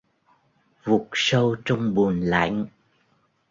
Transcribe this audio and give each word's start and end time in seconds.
vục 0.83 1.09
sâu 1.13 1.55
trong 1.65 1.93
bùn 1.93 2.19
lạnh? 2.21 2.65